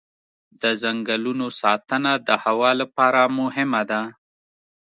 [0.61, 4.01] د ځنګلونو ساتنه د هوا لپاره مهمه ده.